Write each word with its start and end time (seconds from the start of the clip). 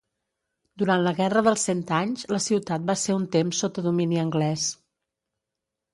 Durant 0.83 1.03
la 1.07 1.11
Guerra 1.19 1.43
dels 1.49 1.65
Cent 1.69 1.83
Anys, 1.99 2.25
la 2.37 2.41
ciutat 2.47 2.89
va 2.89 2.97
ser 3.03 3.19
un 3.21 3.29
temps 3.39 3.63
sota 3.65 3.87
domini 3.89 4.23
anglès. 4.27 4.67